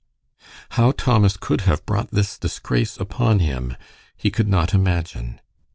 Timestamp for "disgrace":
2.39-2.97